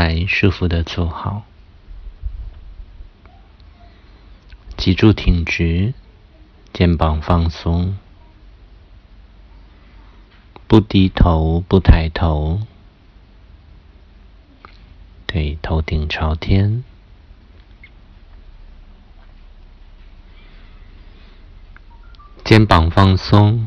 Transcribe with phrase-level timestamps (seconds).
[0.00, 1.42] 在，舒服的坐好，
[4.76, 5.92] 脊柱挺直，
[6.72, 7.98] 肩膀放松，
[10.68, 12.60] 不低头，不抬头，
[15.26, 16.84] 对，头顶朝天，
[22.44, 23.66] 肩膀放松，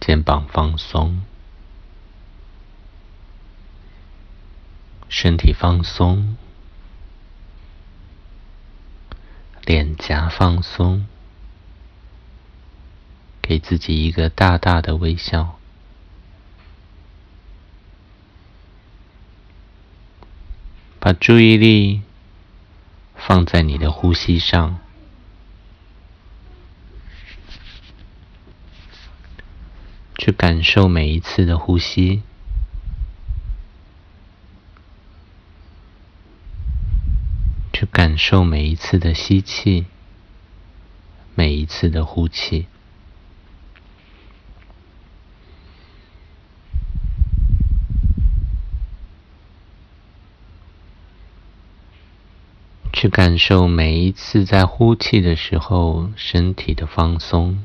[0.00, 1.20] 肩膀放松。
[5.12, 6.36] 身体放松，
[9.64, 11.04] 脸颊放松，
[13.42, 15.58] 给自己一个大大的微笑，
[21.00, 22.02] 把注意力
[23.16, 24.78] 放在你的呼吸上，
[30.16, 32.22] 去感受每一次的呼吸。
[37.72, 39.86] 去感受每一次的吸气，
[41.34, 42.66] 每一次的呼气，
[52.92, 57.64] 去感受每一次在呼气的时候身体的放松，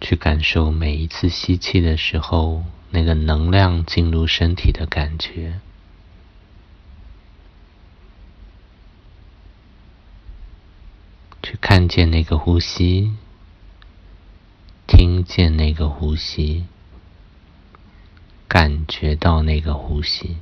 [0.00, 5.58] 去感受每一次吸气的时候那个能量进入身体的感觉。
[11.44, 13.12] 去看见那个呼吸，
[14.88, 16.64] 听见那个呼吸，
[18.48, 20.38] 感觉到那个呼吸，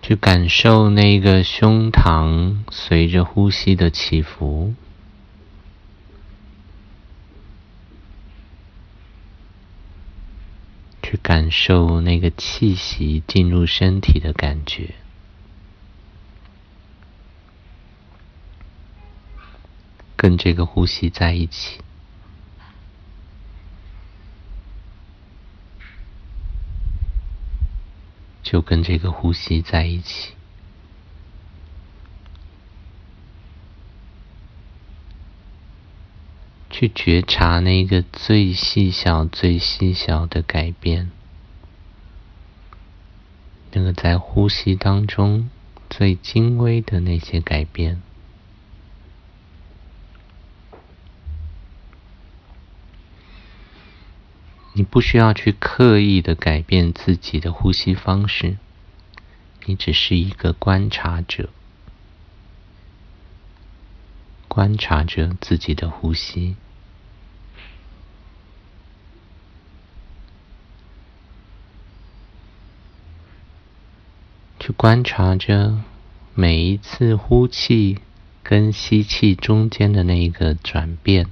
[0.00, 4.74] 去感受那个胸膛随着呼吸的起伏。
[11.02, 14.94] 去感受那个气息进入身体的感觉，
[20.14, 21.80] 跟这个呼吸在一起，
[28.44, 30.34] 就跟这个呼吸在一起。
[36.70, 41.10] 去觉察那个最细小、最细小的改变，
[43.76, 45.50] 那个在呼吸当中
[45.90, 48.00] 最精微的那些改变。
[54.72, 58.56] 你不需要去刻意的改变自己的呼吸方式，
[59.66, 61.50] 你只是一个观察者，
[64.48, 66.56] 观察着自己的呼吸。
[74.66, 75.78] 去观察着
[76.34, 78.00] 每一次呼气
[78.42, 81.28] 跟吸气中间的那一个转变，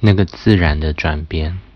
[0.00, 1.71] 那个自然的转变。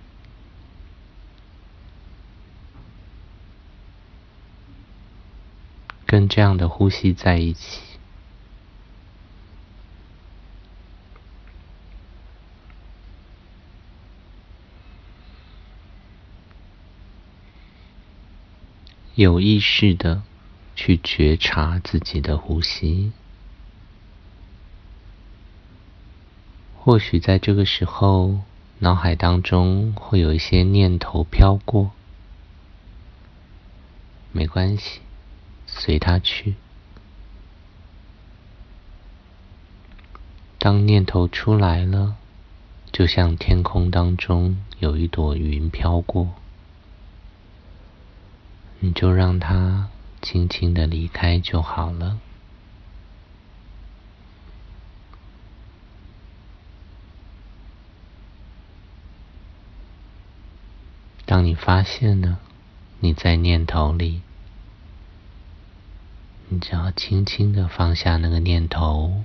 [6.17, 7.83] 跟这样的呼吸在一起，
[19.15, 20.23] 有意识的
[20.75, 23.13] 去觉察自己的呼吸。
[26.79, 28.41] 或许在这个时候，
[28.79, 31.91] 脑海当中会有一些念头飘过，
[34.33, 35.01] 没关系。
[35.79, 36.55] 随他去。
[40.59, 42.17] 当念头出来了，
[42.91, 46.35] 就像天空当中有一朵云飘过，
[48.81, 49.91] 你就让它
[50.23, 52.19] 轻轻的离开就好了。
[61.25, 62.39] 当你发现了
[63.01, 64.23] 你在念头里。
[66.61, 69.25] 只要轻轻的放下那个念头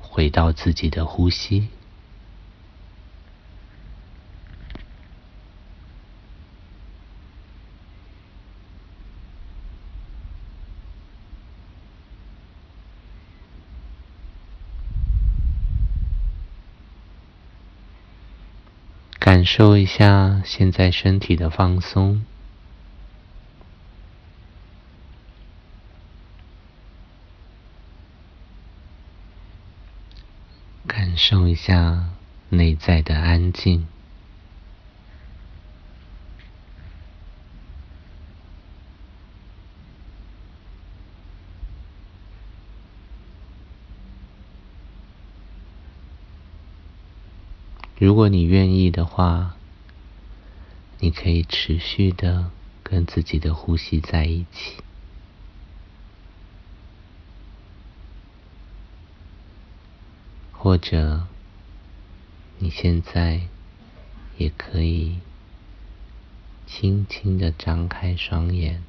[0.00, 1.68] 回到自己的呼吸。
[19.18, 22.24] 感受一下现在身体的放松。
[30.86, 32.10] 感受一下
[32.48, 33.86] 内在的安静。
[47.98, 49.54] 如果你愿意的话，
[51.00, 52.50] 你可以持续的
[52.82, 54.76] 跟自己的呼吸在一起，
[60.70, 61.26] 或者
[62.60, 63.40] 你现在
[64.38, 65.18] 也可以
[66.64, 68.80] 轻轻的张开双眼，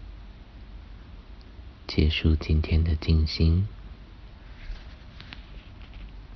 [1.88, 3.68] 结束今天的静心。